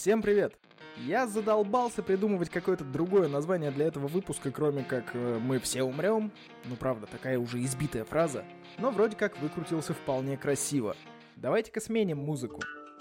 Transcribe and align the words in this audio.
Всем 0.00 0.22
привет! 0.22 0.54
Я 0.98 1.26
задолбался 1.26 2.04
придумывать 2.04 2.50
какое-то 2.50 2.84
другое 2.84 3.26
название 3.26 3.72
для 3.72 3.86
этого 3.86 4.06
выпуска, 4.06 4.52
кроме 4.52 4.84
как 4.84 5.06
э, 5.12 5.40
«Мы 5.40 5.58
все 5.58 5.82
умрем». 5.82 6.30
Ну 6.66 6.76
правда, 6.76 7.08
такая 7.08 7.36
уже 7.36 7.60
избитая 7.64 8.04
фраза. 8.04 8.44
Но 8.78 8.92
вроде 8.92 9.16
как 9.16 9.36
выкрутился 9.40 9.94
вполне 9.94 10.36
красиво. 10.36 10.94
Давайте-ка 11.34 11.80
сменим 11.80 12.18
музыку. 12.18 12.60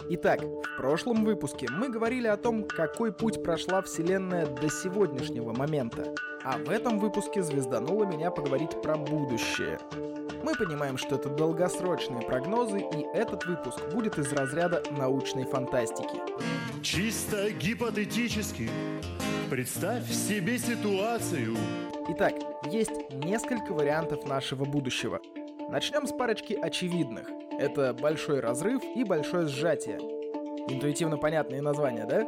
Итак, 0.10 0.42
в 0.42 0.78
прошлом 0.78 1.24
выпуске 1.24 1.68
мы 1.70 1.90
говорили 1.90 2.26
о 2.26 2.36
том, 2.36 2.68
какой 2.68 3.14
путь 3.14 3.44
прошла 3.44 3.84
Вселенная 3.84 4.48
до 4.48 4.68
сегодняшнего 4.68 5.54
момента. 5.54 6.16
А 6.44 6.58
в 6.58 6.68
этом 6.68 6.98
выпуске 6.98 7.44
звездануло 7.44 8.06
меня 8.06 8.32
поговорить 8.32 8.82
про 8.82 8.98
будущее. 8.98 9.78
Мы 10.44 10.56
понимаем, 10.56 10.98
что 10.98 11.16
это 11.16 11.30
долгосрочные 11.30 12.22
прогнозы, 12.22 12.80
и 12.80 13.06
этот 13.14 13.46
выпуск 13.46 13.80
будет 13.92 14.18
из 14.18 14.32
разряда 14.32 14.84
научной 14.92 15.46
фантастики. 15.46 16.20
Чисто 16.82 17.52
гипотетически 17.52 18.70
представь 19.50 20.10
себе 20.12 20.58
ситуацию. 20.58 21.56
Итак, 22.10 22.34
есть 22.72 23.12
несколько 23.12 23.74
вариантов 23.74 24.26
нашего 24.26 24.66
будущего. 24.66 25.20
Начнем 25.70 26.08
с 26.08 26.12
парочки 26.12 26.54
очевидных. 26.54 27.28
Это 27.60 27.94
большой 27.94 28.40
разрыв 28.40 28.82
и 28.96 29.04
большое 29.04 29.48
сжатие. 29.48 29.98
Интуитивно 30.70 31.18
понятные 31.18 31.62
названия, 31.62 32.06
да? 32.06 32.26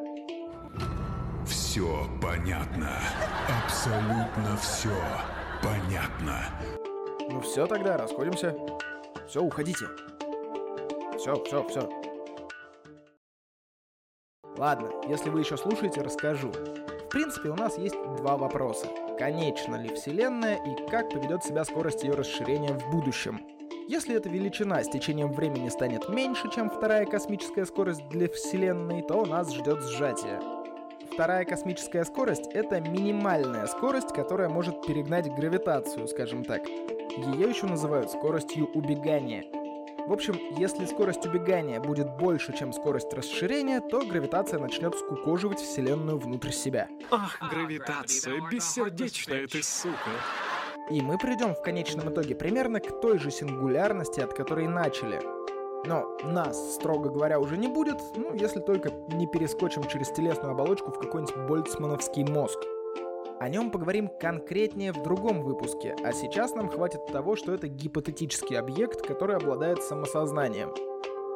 Все 1.46 2.08
понятно. 2.22 3.00
Абсолютно 3.64 4.58
все 4.58 4.96
понятно. 5.62 6.46
Ну 7.32 7.42
все 7.42 7.68
тогда, 7.68 7.96
расходимся. 7.98 8.56
Все, 9.28 9.44
уходите. 9.44 9.86
Все, 11.18 11.36
все, 11.44 11.64
все. 11.68 11.90
Ладно, 14.58 14.90
если 15.08 15.30
вы 15.30 15.42
еще 15.42 15.56
слушаете, 15.56 16.02
расскажу. 16.02 16.52
В 16.52 17.10
принципе, 17.10 17.50
у 17.50 17.56
нас 17.56 17.78
есть 17.78 17.96
два 18.18 18.36
вопроса. 18.36 18.88
Конечна 19.18 19.76
ли 19.76 19.94
Вселенная 19.94 20.56
и 20.56 20.90
как 20.90 21.12
поведет 21.12 21.44
себя 21.44 21.64
скорость 21.66 22.04
ее 22.04 22.14
расширения 22.14 22.74
в 22.74 22.90
будущем? 22.90 23.40
Если 23.88 24.16
эта 24.16 24.30
величина 24.30 24.84
с 24.84 24.90
течением 24.90 25.32
времени 25.32 25.70
станет 25.70 26.10
меньше, 26.10 26.50
чем 26.52 26.70
вторая 26.70 27.06
космическая 27.06 27.66
скорость 27.66 28.08
для 28.10 28.28
Вселенной, 28.28 29.02
то 29.02 29.26
нас 29.26 29.54
ждет 29.54 29.82
сжатие. 29.82 30.40
Вторая 31.12 31.44
космическая 31.44 32.06
скорость— 32.06 32.48
это 32.54 32.80
минимальная 32.80 33.66
скорость, 33.68 34.14
которая 34.14 34.48
может 34.48 34.86
перегнать 34.86 35.28
гравитацию, 35.28 36.08
скажем 36.08 36.46
так. 36.46 36.62
Ее 37.20 37.50
еще 37.50 37.66
называют 37.66 38.10
скоростью 38.12 38.70
убегания. 38.74 39.44
В 40.08 40.14
общем, 40.14 40.40
если 40.58 40.86
скорость 40.86 41.26
убегания 41.26 41.82
будет 41.82 42.16
больше, 42.16 42.58
чем 42.58 42.72
скорость 42.72 43.14
расширения, 43.14 43.82
то 43.82 44.06
гравитация 44.06 44.58
начнет 44.58 44.96
скукоживать 44.96 45.60
Вселенную 45.60 46.18
внутрь 46.18 46.52
себя. 46.52 46.88
Ах, 47.12 47.38
гравитация, 47.52 48.40
бессердечная 48.50 49.48
ты 49.48 49.62
сука. 49.62 50.12
И 50.90 51.02
мы 51.02 51.18
придем 51.18 51.54
в 51.54 51.62
конечном 51.62 52.10
итоге 52.10 52.36
примерно 52.36 52.80
к 52.80 53.02
той 53.02 53.20
же 53.20 53.32
сингулярности, 53.32 54.22
от 54.22 54.34
которой 54.34 54.68
начали. 54.68 55.20
Но 55.86 56.18
нас, 56.24 56.76
строго 56.76 57.10
говоря, 57.10 57.40
уже 57.40 57.58
не 57.58 57.68
будет, 57.68 57.98
ну, 58.16 58.34
если 58.34 58.62
только 58.62 58.92
не 59.10 59.28
перескочим 59.28 59.84
через 59.84 60.10
телесную 60.10 60.52
оболочку 60.54 60.92
в 60.92 61.00
какой-нибудь 61.00 61.36
больцмановский 61.50 62.24
мозг. 62.24 62.60
О 63.40 63.48
нем 63.48 63.72
поговорим 63.72 64.10
конкретнее 64.10 64.92
в 64.92 65.02
другом 65.02 65.44
выпуске, 65.44 65.96
а 66.04 66.12
сейчас 66.12 66.56
нам 66.56 66.68
хватит 66.68 67.06
того, 67.06 67.38
что 67.38 67.54
это 67.54 67.70
гипотетический 67.70 68.60
объект, 68.60 69.02
который 69.08 69.38
обладает 69.38 69.82
самосознанием. 69.82 70.74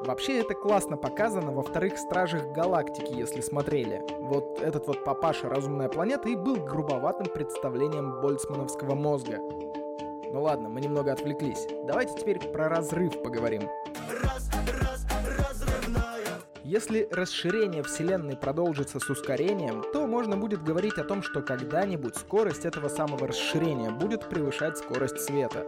Вообще 0.05 0.39
это 0.39 0.53
классно 0.53 0.97
показано 0.97 1.53
во 1.53 1.61
вторых 1.63 1.97
Стражах 1.97 2.51
Галактики, 2.51 3.13
если 3.13 3.39
смотрели. 3.39 4.03
Вот 4.19 4.61
этот 4.61 4.85
вот 4.85 5.05
папаша 5.05 5.47
Разумная 5.47 5.87
планета 5.87 6.27
и 6.27 6.35
был 6.35 6.57
грубоватым 6.57 7.27
представлением 7.27 8.19
больцмановского 8.19 8.95
мозга. 8.95 9.37
Ну 10.33 10.41
ладно, 10.41 10.67
мы 10.67 10.81
немного 10.81 11.13
отвлеклись. 11.13 11.69
Давайте 11.85 12.19
теперь 12.19 12.39
про 12.39 12.67
разрыв 12.67 13.21
поговорим. 13.23 13.69
Если 16.73 17.07
расширение 17.11 17.83
Вселенной 17.83 18.35
продолжится 18.35 18.99
с 18.99 19.07
ускорением, 19.07 19.83
то 19.93 20.07
можно 20.07 20.37
будет 20.37 20.63
говорить 20.63 20.97
о 20.97 21.03
том, 21.03 21.21
что 21.21 21.43
когда-нибудь 21.43 22.15
скорость 22.15 22.65
этого 22.65 22.89
самого 22.89 23.27
расширения 23.27 23.91
будет 23.91 24.27
превышать 24.27 24.79
скорость 24.79 25.19
света. 25.19 25.67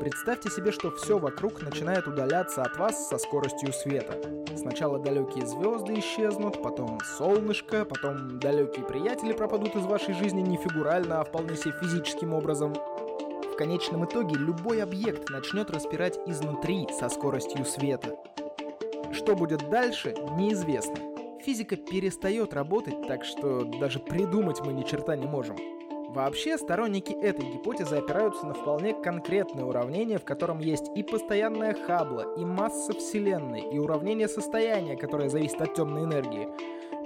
Представьте 0.00 0.48
себе, 0.48 0.72
что 0.72 0.92
все 0.92 1.18
вокруг 1.18 1.60
начинает 1.60 2.06
удаляться 2.06 2.62
от 2.62 2.78
вас 2.78 3.10
со 3.10 3.18
скоростью 3.18 3.70
света. 3.74 4.18
Сначала 4.56 4.98
далекие 4.98 5.46
звезды 5.46 5.98
исчезнут, 5.98 6.62
потом 6.62 7.00
солнышко, 7.18 7.84
потом 7.84 8.38
далекие 8.38 8.86
приятели 8.86 9.34
пропадут 9.34 9.76
из 9.76 9.84
вашей 9.84 10.14
жизни 10.14 10.40
не 10.40 10.56
фигурально, 10.56 11.20
а 11.20 11.24
вполне 11.24 11.54
себе 11.54 11.74
физическим 11.82 12.32
образом. 12.32 12.72
В 12.72 13.56
конечном 13.58 14.06
итоге 14.06 14.36
любой 14.36 14.82
объект 14.82 15.28
начнет 15.28 15.70
распирать 15.70 16.18
изнутри 16.24 16.88
со 16.98 17.10
скоростью 17.10 17.66
света. 17.66 18.16
Что 19.12 19.34
будет 19.34 19.68
дальше, 19.70 20.14
неизвестно. 20.36 20.96
Физика 21.40 21.76
перестает 21.76 22.54
работать, 22.54 23.06
так 23.06 23.24
что 23.24 23.64
даже 23.64 23.98
придумать 23.98 24.60
мы 24.60 24.72
ни 24.72 24.82
черта 24.82 25.16
не 25.16 25.26
можем. 25.26 25.56
Вообще, 26.10 26.58
сторонники 26.58 27.12
этой 27.12 27.44
гипотезы 27.44 27.96
опираются 27.96 28.44
на 28.44 28.52
вполне 28.52 28.94
конкретное 28.94 29.64
уравнение, 29.64 30.18
в 30.18 30.24
котором 30.24 30.58
есть 30.58 30.90
и 30.96 31.02
постоянная 31.04 31.72
Хаббла, 31.86 32.34
и 32.36 32.44
масса 32.44 32.92
Вселенной, 32.92 33.60
и 33.60 33.78
уравнение 33.78 34.26
состояния, 34.26 34.96
которое 34.96 35.28
зависит 35.28 35.60
от 35.60 35.74
темной 35.74 36.04
энергии. 36.04 36.48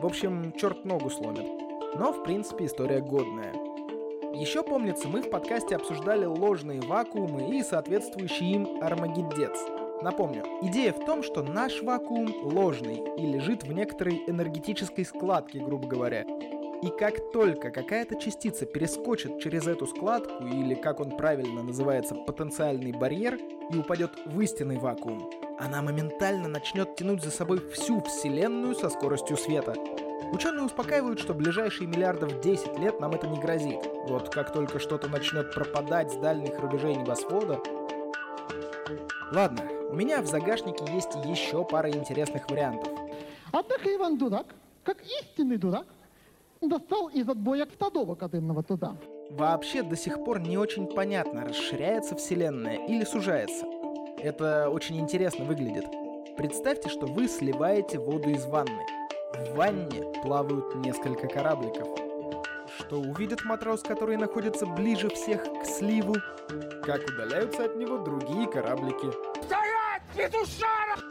В 0.00 0.06
общем, 0.06 0.52
черт 0.56 0.84
ногу 0.84 1.10
сломит. 1.10 1.46
Но, 1.96 2.12
в 2.12 2.24
принципе, 2.24 2.64
история 2.64 3.00
годная. 3.00 3.54
Еще 4.32 4.62
помнится, 4.62 5.06
мы 5.06 5.20
в 5.20 5.30
подкасте 5.30 5.76
обсуждали 5.76 6.24
ложные 6.24 6.80
вакуумы 6.80 7.56
и 7.56 7.62
соответствующий 7.62 8.52
им 8.52 8.82
армагеддец. 8.82 9.52
Напомню, 10.04 10.44
идея 10.60 10.92
в 10.92 11.02
том, 11.06 11.22
что 11.22 11.42
наш 11.42 11.80
вакуум 11.80 12.30
ложный 12.42 13.02
и 13.16 13.24
лежит 13.24 13.62
в 13.62 13.72
некоторой 13.72 14.22
энергетической 14.26 15.02
складке, 15.02 15.60
грубо 15.60 15.88
говоря. 15.88 16.26
И 16.82 16.88
как 16.98 17.32
только 17.32 17.70
какая-то 17.70 18.20
частица 18.20 18.66
перескочит 18.66 19.40
через 19.40 19.66
эту 19.66 19.86
складку, 19.86 20.44
или 20.44 20.74
как 20.74 21.00
он 21.00 21.16
правильно 21.16 21.62
называется, 21.62 22.16
потенциальный 22.16 22.92
барьер, 22.92 23.38
и 23.72 23.78
упадет 23.78 24.10
в 24.26 24.38
истинный 24.42 24.76
вакуум, 24.76 25.30
она 25.58 25.80
моментально 25.80 26.48
начнет 26.48 26.96
тянуть 26.96 27.24
за 27.24 27.30
собой 27.30 27.66
всю 27.70 28.02
Вселенную 28.02 28.74
со 28.74 28.90
скоростью 28.90 29.38
света. 29.38 29.72
Ученые 30.34 30.66
успокаивают, 30.66 31.18
что 31.18 31.32
ближайшие 31.32 31.88
миллиардов 31.88 32.42
10 32.42 32.78
лет 32.78 33.00
нам 33.00 33.12
это 33.12 33.26
не 33.26 33.40
грозит. 33.40 33.80
Вот 34.06 34.28
как 34.28 34.52
только 34.52 34.78
что-то 34.80 35.08
начнет 35.08 35.54
пропадать 35.54 36.12
с 36.12 36.16
дальних 36.16 36.60
рубежей 36.60 36.94
небосвода... 36.94 37.58
Ладно, 39.32 39.62
у 39.94 39.96
меня 39.96 40.20
в 40.22 40.26
загашнике 40.26 40.84
есть 40.92 41.14
еще 41.24 41.64
пара 41.64 41.88
интересных 41.88 42.50
вариантов. 42.50 42.90
Однако 43.52 43.94
Иван 43.94 44.18
Дурак, 44.18 44.46
как 44.82 44.96
истинный 45.20 45.56
дурак, 45.56 45.86
достал 46.60 47.06
из 47.10 47.28
отбоя 47.28 47.64
Стадова 47.72 48.16
кадымного 48.16 48.64
туда. 48.64 48.96
Вообще 49.30 49.84
до 49.84 49.94
сих 49.94 50.24
пор 50.24 50.40
не 50.40 50.58
очень 50.58 50.88
понятно, 50.88 51.44
расширяется 51.44 52.16
Вселенная 52.16 52.84
или 52.88 53.04
сужается. 53.04 53.66
Это 54.18 54.68
очень 54.68 54.98
интересно 54.98 55.44
выглядит. 55.44 55.86
Представьте, 56.36 56.88
что 56.88 57.06
вы 57.06 57.28
сливаете 57.28 58.00
воду 58.00 58.30
из 58.30 58.44
ванны. 58.46 58.84
В 59.32 59.54
ванне 59.54 60.12
плавают 60.24 60.74
несколько 60.74 61.28
корабликов. 61.28 61.86
Что 62.80 62.98
увидит 62.98 63.44
матрос, 63.44 63.82
который 63.82 64.16
находится 64.16 64.66
ближе 64.66 65.08
всех 65.10 65.44
к 65.44 65.64
сливу? 65.64 66.16
Как 66.82 67.00
удаляются 67.08 67.66
от 67.66 67.76
него 67.76 67.98
другие 67.98 68.48
кораблики. 68.48 69.33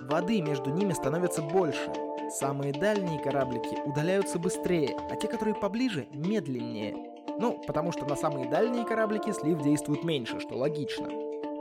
Воды 0.02 0.41
между 0.41 0.69
ними 0.69 0.94
становится 0.94 1.41
больше. 1.41 1.91
Самые 2.30 2.74
дальние 2.74 3.19
кораблики 3.19 3.78
удаляются 3.86 4.40
быстрее, 4.40 4.95
а 5.12 5.16
те, 5.16 5.27
которые 5.27 5.56
поближе, 5.56 6.07
медленнее. 6.13 6.95
Ну, 7.39 7.62
потому 7.66 7.92
что 7.92 8.06
на 8.06 8.16
самые 8.16 8.50
дальние 8.50 8.86
кораблики 8.86 9.31
слив 9.31 9.62
действует 9.62 10.04
меньше, 10.04 10.39
что 10.39 10.56
логично. 10.56 11.10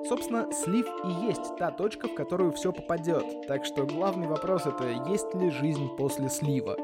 Собственно, 0.09 0.51
слив 0.53 0.87
и 1.05 1.27
есть 1.27 1.57
та 1.59 1.71
точка, 1.71 2.09
в 2.09 2.15
которую 2.15 2.53
все 2.53 2.73
попадет. 2.73 3.47
Так 3.47 3.65
что 3.65 3.85
главный 3.85 4.27
вопрос 4.27 4.67
это, 4.67 4.89
есть 5.09 5.35
ли 5.35 5.51
жизнь 5.51 5.89
после 5.97 6.29
слива. 6.29 6.77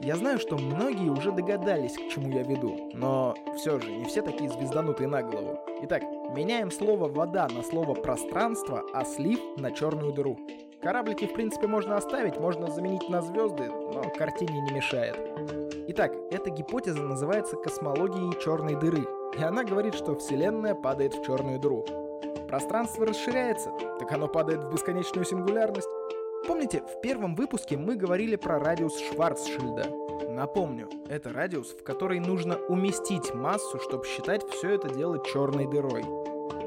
Я 0.00 0.14
знаю, 0.14 0.38
что 0.38 0.56
многие 0.56 1.10
уже 1.10 1.32
догадались, 1.32 1.94
к 1.94 2.08
чему 2.08 2.28
я 2.30 2.44
веду, 2.44 2.90
но 2.94 3.34
все 3.56 3.80
же 3.80 3.90
не 3.90 4.04
все 4.04 4.22
такие 4.22 4.48
звезданутые 4.48 5.08
на 5.08 5.22
голову. 5.22 5.58
Итак, 5.82 6.02
меняем 6.36 6.70
слово 6.70 7.08
«вода» 7.08 7.48
на 7.48 7.62
слово 7.64 7.94
«пространство», 7.94 8.84
а 8.94 9.04
слив 9.04 9.40
на 9.56 9.72
черную 9.72 10.12
дыру. 10.12 10.38
Кораблики, 10.80 11.26
в 11.26 11.34
принципе, 11.34 11.66
можно 11.66 11.96
оставить, 11.96 12.38
можно 12.38 12.70
заменить 12.70 13.08
на 13.08 13.22
звезды, 13.22 13.64
но 13.68 14.04
картине 14.16 14.60
не 14.60 14.70
мешает. 14.70 15.18
Итак, 15.88 16.12
эта 16.30 16.50
гипотеза 16.50 17.02
называется 17.02 17.56
космологией 17.56 18.40
черной 18.40 18.76
дыры, 18.76 19.04
и 19.36 19.42
она 19.42 19.64
говорит, 19.64 19.94
что 19.94 20.14
Вселенная 20.14 20.76
падает 20.76 21.14
в 21.14 21.24
черную 21.24 21.58
дыру. 21.58 21.84
Пространство 22.46 23.04
расширяется, 23.04 23.72
так 23.98 24.12
оно 24.12 24.28
падает 24.28 24.62
в 24.62 24.72
бесконечную 24.72 25.24
сингулярность. 25.24 25.88
Помните, 26.46 26.82
в 26.82 27.00
первом 27.00 27.34
выпуске 27.34 27.76
мы 27.76 27.96
говорили 27.96 28.36
про 28.36 28.58
радиус 28.58 28.98
Шварцшильда. 28.98 29.86
Напомню, 30.30 30.88
это 31.08 31.32
радиус, 31.32 31.72
в 31.72 31.82
который 31.82 32.20
нужно 32.20 32.56
уместить 32.68 33.34
массу, 33.34 33.78
чтобы 33.80 34.06
считать 34.06 34.42
все 34.50 34.70
это 34.70 34.88
дело 34.88 35.22
черной 35.24 35.66
дырой. 35.66 36.04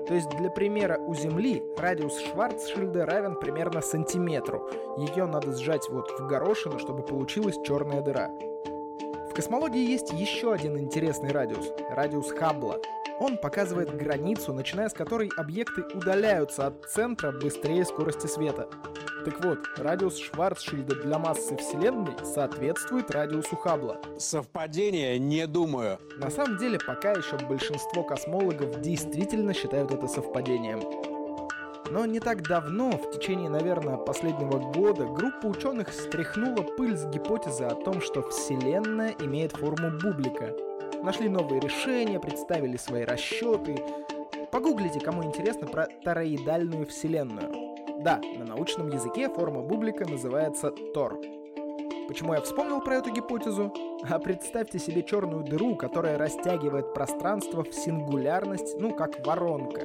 То 0.07 0.13
есть, 0.13 0.29
для 0.31 0.49
примера, 0.49 0.97
у 0.97 1.15
Земли 1.15 1.63
радиус 1.77 2.19
Шварцшильда 2.19 3.05
равен 3.05 3.35
примерно 3.35 3.81
сантиметру. 3.81 4.69
Ее 4.97 5.25
надо 5.25 5.53
сжать 5.53 5.87
вот 5.89 6.11
в 6.19 6.27
горошину, 6.27 6.79
чтобы 6.79 7.03
получилась 7.03 7.57
черная 7.63 8.01
дыра. 8.01 8.29
В 9.29 9.33
космологии 9.33 9.89
есть 9.89 10.11
еще 10.11 10.51
один 10.51 10.77
интересный 10.77 11.31
радиус– 11.31 11.71
радиус 11.91 12.31
Хаббла. 12.31 12.81
Он 13.21 13.37
показывает 13.37 13.95
границу, 13.95 14.51
начиная 14.51 14.89
с 14.89 14.93
которой 14.93 15.29
объекты 15.37 15.83
удаляются 15.93 16.67
от 16.67 16.85
центра 16.89 17.31
быстрее 17.31 17.85
скорости 17.85 18.27
света. 18.27 18.67
Так 19.23 19.45
вот, 19.45 19.59
радиус 19.77 20.17
Шварцшильда 20.17 20.95
для 20.95 21.19
массы 21.19 21.55
Вселенной 21.55 22.13
соответствует 22.23 23.11
радиусу 23.11 23.55
Хаббла. 23.55 24.01
Совпадение? 24.17 25.19
Не 25.19 25.45
думаю. 25.45 25.99
На 26.17 26.31
самом 26.31 26.57
деле, 26.57 26.79
пока 26.79 27.11
еще 27.11 27.37
большинство 27.37 28.03
космологов 28.03 28.81
действительно 28.81 29.53
считают 29.53 29.91
это 29.91 30.07
совпадением. 30.07 30.81
Но 31.91 32.05
не 32.07 32.19
так 32.19 32.41
давно, 32.47 32.91
в 32.91 33.11
течение, 33.11 33.49
наверное, 33.49 33.97
последнего 33.97 34.57
года, 34.71 35.05
группа 35.05 35.45
ученых 35.45 35.93
стряхнула 35.93 36.63
пыль 36.63 36.97
с 36.97 37.05
гипотезы 37.05 37.65
о 37.65 37.75
том, 37.75 38.01
что 38.01 38.23
Вселенная 38.23 39.13
имеет 39.19 39.51
форму 39.51 39.91
бублика. 39.99 40.55
Нашли 41.03 41.29
новые 41.29 41.59
решения, 41.59 42.19
представили 42.19 42.77
свои 42.77 43.03
расчеты. 43.03 43.83
Погуглите, 44.51 44.99
кому 44.99 45.23
интересно, 45.23 45.67
про 45.67 45.87
тороидальную 46.03 46.87
Вселенную. 46.87 47.70
Да, 48.03 48.19
на 48.35 48.45
научном 48.45 48.89
языке 48.89 49.29
форма 49.29 49.61
бублика 49.61 50.09
называется 50.09 50.71
Тор. 50.71 51.21
Почему 52.07 52.33
я 52.33 52.41
вспомнил 52.41 52.81
про 52.81 52.95
эту 52.95 53.11
гипотезу? 53.11 53.71
А 54.09 54.17
представьте 54.17 54.79
себе 54.79 55.03
черную 55.03 55.43
дыру, 55.43 55.75
которая 55.75 56.17
растягивает 56.17 56.95
пространство 56.95 57.63
в 57.63 57.71
сингулярность, 57.71 58.75
ну, 58.79 58.95
как 58.95 59.23
воронка. 59.23 59.81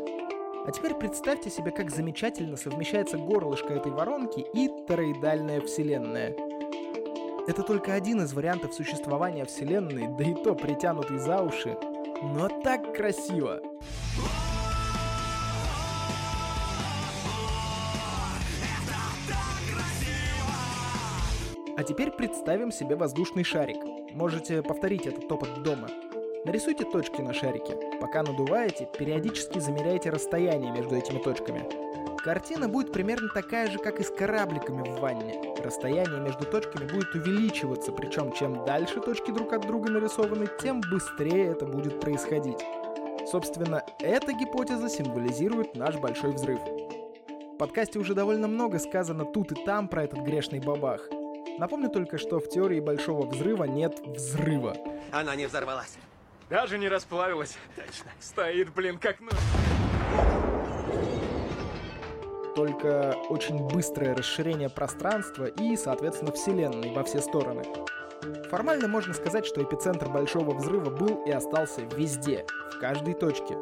А 0.66 0.70
теперь 0.72 0.94
представьте 0.94 1.50
себе, 1.50 1.70
как 1.70 1.90
замечательно 1.90 2.56
совмещается 2.56 3.18
горлышко 3.18 3.74
этой 3.74 3.92
воронки 3.92 4.40
и 4.54 4.70
тороидальная 4.88 5.60
вселенная. 5.60 6.34
Это 7.46 7.62
только 7.62 7.92
один 7.92 8.22
из 8.22 8.32
вариантов 8.32 8.72
существования 8.72 9.44
Вселенной, 9.44 10.08
да 10.08 10.24
и 10.24 10.34
то 10.42 10.54
притянутый 10.54 11.18
за 11.18 11.42
уши. 11.42 11.76
Но 12.22 12.48
так 12.48 12.94
красиво! 12.96 13.60
А 21.76 21.82
теперь 21.82 22.10
представим 22.10 22.72
себе 22.72 22.96
воздушный 22.96 23.44
шарик. 23.44 23.76
Можете 24.14 24.62
повторить 24.62 25.06
этот 25.06 25.30
опыт 25.30 25.62
дома. 25.62 25.88
Нарисуйте 26.46 26.84
точки 26.84 27.20
на 27.20 27.34
шарике. 27.34 27.76
Пока 28.00 28.22
надуваете, 28.22 28.88
периодически 28.98 29.58
замеряйте 29.58 30.08
расстояние 30.08 30.72
между 30.72 30.96
этими 30.96 31.18
точками. 31.18 31.68
Картина 32.24 32.66
будет 32.66 32.94
примерно 32.94 33.28
такая 33.28 33.70
же, 33.70 33.78
как 33.78 34.00
и 34.00 34.04
с 34.04 34.10
корабликами 34.10 34.88
в 34.88 35.00
ванне. 35.00 35.54
Расстояние 35.62 36.18
между 36.18 36.46
точками 36.46 36.90
будет 36.90 37.14
увеличиваться, 37.14 37.92
причем 37.92 38.32
чем 38.32 38.64
дальше 38.64 39.00
точки 39.00 39.30
друг 39.30 39.52
от 39.52 39.66
друга 39.66 39.90
нарисованы, 39.90 40.46
тем 40.62 40.80
быстрее 40.80 41.48
это 41.48 41.66
будет 41.66 42.00
происходить. 42.00 42.64
Собственно, 43.30 43.82
эта 43.98 44.32
гипотеза 44.32 44.88
символизирует 44.88 45.76
наш 45.76 45.96
большой 45.96 46.32
взрыв. 46.32 46.60
В 46.60 47.58
подкасте 47.58 47.98
уже 47.98 48.14
довольно 48.14 48.48
много 48.48 48.78
сказано 48.78 49.26
тут 49.26 49.52
и 49.52 49.64
там 49.64 49.88
про 49.88 50.04
этот 50.04 50.20
грешный 50.20 50.60
бабах. 50.60 51.08
Напомню 51.58 51.88
только, 51.88 52.18
что 52.18 52.38
в 52.38 52.48
теории 52.50 52.80
большого 52.80 53.26
взрыва 53.26 53.64
нет 53.64 53.98
взрыва. 54.04 54.76
Она 55.10 55.34
не 55.34 55.46
взорвалась. 55.46 55.96
Даже 56.50 56.78
не 56.78 56.88
расплавилась. 56.88 57.56
Точно. 57.74 58.10
Стоит, 58.20 58.72
блин, 58.74 58.98
как 58.98 59.20
ну... 59.20 59.30
Только 62.54 63.16
очень 63.28 63.66
быстрое 63.68 64.14
расширение 64.14 64.68
пространства 64.68 65.46
и, 65.46 65.76
соответственно, 65.76 66.32
Вселенной 66.32 66.92
во 66.92 67.04
все 67.04 67.20
стороны. 67.20 67.64
Формально 68.50 68.88
можно 68.88 69.14
сказать, 69.14 69.46
что 69.46 69.62
эпицентр 69.62 70.08
Большого 70.08 70.54
Взрыва 70.54 70.90
был 70.90 71.24
и 71.24 71.30
остался 71.30 71.82
везде, 71.82 72.46
в 72.72 72.78
каждой 72.80 73.14
точке, 73.14 73.56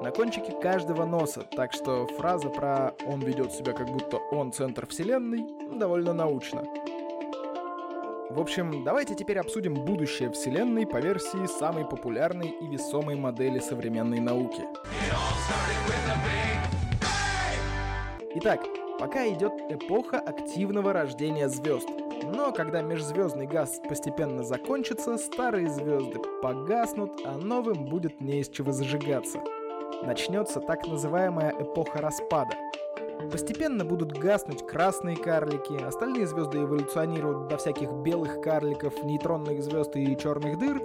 на 0.00 0.10
кончике 0.10 0.52
каждого 0.60 1.04
носа, 1.04 1.46
так 1.56 1.72
что 1.72 2.06
фраза 2.06 2.48
про 2.48 2.94
«он 3.06 3.20
ведет 3.20 3.52
себя 3.52 3.72
как 3.72 3.86
будто 3.86 4.16
он 4.16 4.52
центр 4.52 4.86
Вселенной» 4.86 5.44
довольно 5.78 6.12
научна. 6.12 6.64
В 8.30 8.38
общем, 8.38 8.84
давайте 8.84 9.16
теперь 9.16 9.40
обсудим 9.40 9.74
будущее 9.74 10.30
Вселенной 10.30 10.86
по 10.86 10.98
версии 10.98 11.46
самой 11.46 11.84
популярной 11.84 12.50
и 12.50 12.66
весомой 12.68 13.16
модели 13.16 13.58
современной 13.58 14.20
науки. 14.20 14.62
Итак, 18.36 18.60
пока 19.00 19.26
идет 19.26 19.52
эпоха 19.68 20.20
активного 20.20 20.92
рождения 20.92 21.48
звезд. 21.48 21.88
Но 22.22 22.52
когда 22.52 22.82
межзвездный 22.82 23.48
газ 23.48 23.80
постепенно 23.88 24.44
закончится, 24.44 25.18
старые 25.18 25.68
звезды 25.68 26.20
погаснут, 26.40 27.20
а 27.24 27.36
новым 27.36 27.86
будет 27.86 28.20
не 28.20 28.42
из 28.42 28.48
чего 28.48 28.70
зажигаться. 28.70 29.40
Начнется 30.04 30.60
так 30.60 30.86
называемая 30.86 31.52
эпоха 31.60 32.00
распада– 32.00 32.54
Постепенно 33.30 33.84
будут 33.84 34.12
гаснуть 34.12 34.66
красные 34.66 35.16
карлики, 35.16 35.82
остальные 35.82 36.26
звезды 36.26 36.58
эволюционируют 36.58 37.48
до 37.48 37.56
всяких 37.56 37.90
белых 37.92 38.40
карликов, 38.40 39.02
нейтронных 39.04 39.62
звезд 39.62 39.96
и 39.96 40.16
черных 40.16 40.58
дыр. 40.58 40.82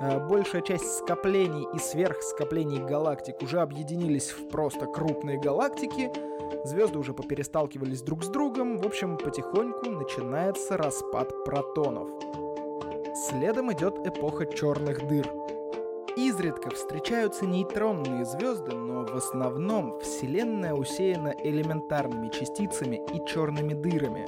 А 0.00 0.20
большая 0.20 0.62
часть 0.62 0.98
скоплений 0.98 1.66
и 1.74 1.78
сверхскоплений 1.78 2.78
галактик 2.84 3.42
уже 3.42 3.60
объединились 3.60 4.30
в 4.30 4.48
просто 4.48 4.86
крупные 4.86 5.40
галактики. 5.40 6.12
Звезды 6.64 6.98
уже 6.98 7.12
попересталкивались 7.14 8.02
друг 8.02 8.22
с 8.22 8.28
другом. 8.28 8.78
В 8.78 8.86
общем, 8.86 9.16
потихоньку 9.16 9.90
начинается 9.90 10.76
распад 10.76 11.44
протонов. 11.44 12.08
Следом 13.28 13.72
идет 13.72 14.06
эпоха 14.06 14.46
черных 14.46 15.06
дыр. 15.08 15.26
Изредка 16.18 16.70
встречаются 16.70 17.46
нейтронные 17.46 18.24
звезды, 18.24 18.74
но 18.74 19.04
в 19.04 19.14
основном 19.14 20.00
Вселенная 20.00 20.74
усеяна 20.74 21.32
элементарными 21.44 22.28
частицами 22.30 23.00
и 23.14 23.24
черными 23.24 23.72
дырами. 23.72 24.26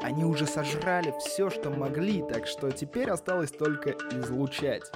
Они 0.00 0.24
уже 0.24 0.46
сожрали 0.46 1.12
все, 1.18 1.50
что 1.50 1.70
могли, 1.70 2.22
так 2.22 2.46
что 2.46 2.70
теперь 2.70 3.10
осталось 3.10 3.50
только 3.50 3.96
излучать. 4.12 4.92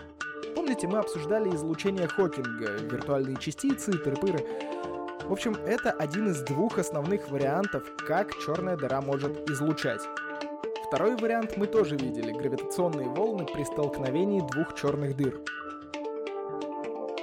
Помните, 0.55 0.87
мы 0.87 0.99
обсуждали 0.99 1.49
излучение 1.57 2.07
Хокинга, 2.07 2.71
виртуальные 2.81 3.39
частицы, 3.39 3.91
тырпыры. 3.91 4.47
В 5.25 5.33
общем, 5.33 5.57
это 5.67 5.91
один 5.91 6.29
из 6.29 6.41
двух 6.43 6.79
основных 6.79 7.33
вариантов, 7.33 7.83
как 8.07 8.33
черная 8.47 8.77
дыра 8.77 9.01
может 9.01 9.51
излучать. 9.51 10.03
Второй 10.87 11.17
вариант 11.17 11.57
мы 11.57 11.67
тоже 11.67 11.97
видели– 11.97 12.31
гравитационные 12.39 13.09
волны 13.09 13.45
при 13.53 13.65
столкновении 13.65 14.41
двух 14.53 14.77
черных 14.77 15.17
дыр. 15.17 15.41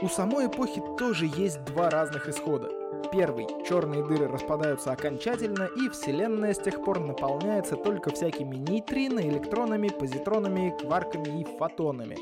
У 0.01 0.07
самой 0.07 0.47
эпохи 0.47 0.81
тоже 0.97 1.25
есть 1.25 1.61
два 1.65 1.89
разных 1.89 2.29
исхода. 2.29 2.69
Первый– 3.11 3.47
черные 3.67 4.01
дыры 4.01 4.29
распадаются 4.29 4.93
окончательно, 4.93 5.67
и 5.75 5.89
Вселенная 5.89 6.53
с 6.53 6.59
тех 6.59 6.81
пор 6.85 7.01
наполняется 7.01 7.75
только 7.75 8.09
всякими 8.09 8.55
нейтрино, 8.55 9.19
электронами, 9.19 9.89
позитронами, 9.89 10.73
кварками 10.79 11.41
и 11.41 11.57
фотонами. 11.57 12.15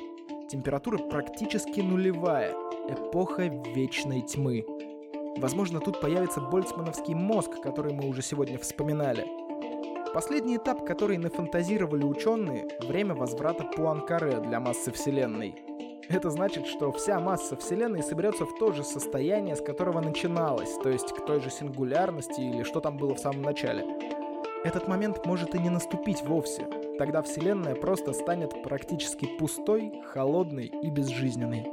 Температура 0.50 0.98
практически 0.98 1.82
нулевая. 1.82 2.56
Эпоха 2.90 3.44
вечной 3.44 4.24
тьмы. 4.24 4.66
Возможно, 5.38 5.80
тут 5.80 6.02
появится 6.02 6.42
больцмановский 6.42 7.14
мозг, 7.14 7.62
который 7.62 7.94
мы 7.94 8.10
уже 8.10 8.24
сегодня 8.24 8.58
вспоминали. 8.58 9.28
Последний 10.16 10.58
этап, 10.58 10.84
который 10.84 11.20
нафантазировали 11.20 12.04
ученые– 12.04 12.68
время 12.88 13.14
возврата 13.14 13.66
Пуанкаре 13.66 14.40
для 14.40 14.60
массы 14.60 14.92
Вселенной– 14.92 15.62
это 16.10 16.30
значит, 16.30 16.68
что 16.68 16.92
вся 16.92 17.20
масса 17.20 17.56
Вселенной 17.58 18.02
соберется 18.02 18.46
в 18.46 18.58
то 18.58 18.72
же 18.72 18.84
состояние, 18.84 19.56
с 19.56 19.62
которого 19.62 20.00
начиналась, 20.00 20.74
то 20.82 20.90
есть 20.90 21.12
к 21.12 21.26
той 21.26 21.42
же 21.42 21.50
сингулярности 21.50 22.40
или 22.40 22.64
что 22.64 22.80
там 22.80 22.98
было 22.98 23.14
в 23.16 23.20
самом 23.20 23.42
начале. 23.42 23.86
Этот 24.64 24.88
момент 24.88 25.26
может 25.26 25.54
и 25.56 25.60
не 25.60 25.70
наступить 25.70 26.24
вовсе. 26.24 26.68
Тогда 26.98 27.22
Вселенная 27.22 27.76
просто 27.76 28.14
станет 28.14 28.64
практически 28.64 29.26
пустой, 29.38 30.02
холодной 30.06 30.66
и 30.66 30.90
безжизненной. 30.90 31.68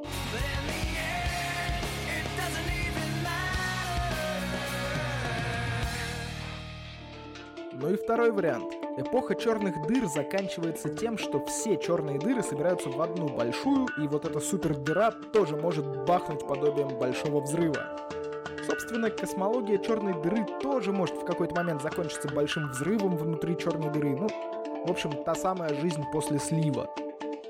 Ну 7.73 7.91
и 7.91 7.97
второй 7.97 8.31
вариант. 8.33 8.84
Эпоха 8.97 9.35
черных 9.35 9.87
дыр 9.89 10.07
заканчивается 10.07 10.89
тем, 10.89 11.19
что 11.19 11.45
все 11.47 11.77
черные 11.77 12.17
дыры 12.17 12.45
собираются 12.45 12.91
в 12.91 13.03
одну 13.03 13.29
большую, 13.29 13.89
и 14.01 14.07
вот 14.07 14.25
эта 14.25 14.39
супер 14.39 14.77
дыра 14.77 15.11
тоже 15.11 15.57
может 15.57 15.85
бахнуть 16.05 16.47
подобием 16.47 16.97
большого 16.97 17.41
взрыва. 17.41 18.09
Собственно, 18.65 19.11
космология 19.11 19.79
черной 19.79 20.15
дыры 20.23 20.47
тоже 20.63 20.93
может 20.93 21.17
в 21.17 21.25
какой-то 21.25 21.57
момент 21.57 21.83
закончиться 21.83 22.29
большим 22.29 22.71
взрывом 22.71 23.17
внутри 23.17 23.59
черной 23.59 23.91
дыры. 23.91 24.17
Ну, 24.17 24.29
в 24.87 24.91
общем, 24.91 25.25
та 25.25 25.35
самая 25.35 25.75
жизнь 25.75 26.05
после 26.13 26.39
слива. 26.39 26.89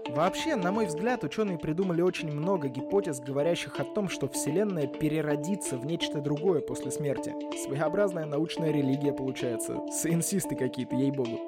Вообще, 0.08 0.54
на 0.54 0.70
мой 0.70 0.86
взгляд, 0.86 1.24
ученые 1.24 1.58
придумали 1.58 2.02
очень 2.02 2.30
много 2.30 2.68
гипотез, 2.68 3.20
говорящих 3.20 3.80
о 3.80 3.84
том, 3.84 4.08
что 4.08 4.28
Вселенная 4.28 4.86
переродится 4.86 5.76
в 5.76 5.86
нечто 5.86 6.20
другое 6.20 6.60
после 6.60 6.90
смерти. 6.90 7.34
Своеобразная 7.64 8.26
научная 8.26 8.70
религия 8.70 9.12
получается. 9.12 9.80
Сайенсисты 9.90 10.54
какие-то, 10.56 10.94
ей-богу. 10.94 11.40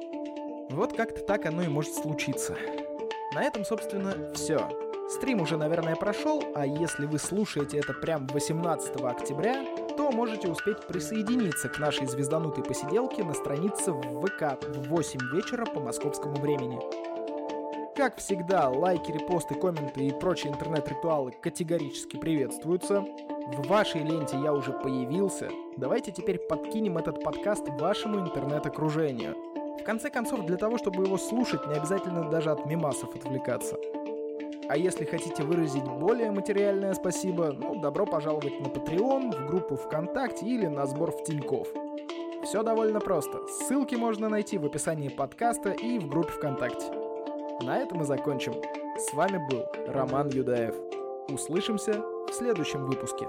Вот 0.71 0.95
как-то 0.95 1.21
так 1.21 1.47
оно 1.47 1.63
и 1.63 1.69
может 1.69 1.95
случиться. 1.95 2.57
На 3.35 3.45
этом, 3.45 3.65
собственно, 3.65 4.33
все. 4.35 4.69
Стрим 5.09 5.41
уже, 5.43 5.57
наверное, 5.57 5.95
прошел, 5.95 6.43
а 6.57 6.67
если 6.67 7.07
вы 7.07 7.21
слушаете 7.21 7.79
это 7.79 7.93
прям 7.93 8.27
18 8.27 8.97
октября, 9.03 9.65
то 9.97 10.11
можете 10.11 10.49
успеть 10.49 10.85
присоединиться 10.89 11.69
к 11.69 11.79
нашей 11.79 12.07
звезданутой 12.07 12.65
посиделке 12.65 13.23
на 13.23 13.35
странице 13.35 13.93
в 13.93 14.27
ВК 14.27 14.59
в 14.67 14.89
8 14.89 15.21
вечера 15.33 15.65
по 15.65 15.79
московскому 15.79 16.35
времени. 16.37 16.81
Как 17.97 18.19
всегда, 18.19 18.69
лайки, 18.69 19.11
репосты, 19.11 19.55
комменты 19.55 20.07
и 20.07 20.13
прочие 20.13 20.53
интернет-ритуалы 20.53 21.31
категорически 21.31 22.19
приветствуются. 22.19 23.01
В 23.01 23.67
вашей 23.69 24.03
ленте 24.03 24.37
я 24.37 24.53
уже 24.53 24.73
появился. 24.73 25.49
Давайте 25.79 26.13
теперь 26.13 26.39
подкинем 26.39 26.99
этот 26.99 27.25
подкаст 27.25 27.67
вашему 27.81 28.21
интернет-окружению. 28.21 29.35
В 29.81 29.83
конце 29.83 30.11
концов, 30.11 30.45
для 30.45 30.59
того, 30.59 30.77
чтобы 30.77 31.05
его 31.05 31.17
слушать, 31.17 31.67
не 31.67 31.73
обязательно 31.73 32.29
даже 32.29 32.51
от 32.51 32.67
мемасов 32.67 33.17
отвлекаться. 33.17 33.79
А 34.69 34.77
если 34.77 35.07
хотите 35.07 35.43
выразить 35.43 35.85
более 35.85 36.31
материальное 36.33 36.93
спасибо, 36.93 37.53
ну, 37.59 37.81
добро 37.81 38.05
пожаловать 38.05 38.61
на 38.61 38.67
Patreon, 38.67 39.35
в 39.35 39.47
группу 39.47 39.75
ВКонтакте 39.77 40.45
или 40.45 40.67
на 40.67 40.85
сбор 40.85 41.13
в 41.13 41.25
Тинькофф. 41.25 41.69
Все 42.45 42.63
довольно 42.63 43.01
просто. 43.01 43.47
Ссылки 43.47 43.95
можно 43.95 44.29
найти 44.29 44.59
в 44.59 44.67
описании 44.67 45.09
подкаста 45.09 45.71
и 45.71 45.99
в 45.99 46.09
группе 46.11 46.33
ВКонтакте. 46.33 47.06
На 47.63 47.79
этом 47.79 48.03
и 48.03 48.05
закончим. 48.05 48.55
С 48.99 49.13
вами 49.15 49.39
был 49.49 49.67
Роман 49.87 50.29
Юдаев. 50.29 50.75
Услышимся 51.29 52.03
в 52.29 52.33
следующем 52.33 52.85
выпуске. 52.85 53.27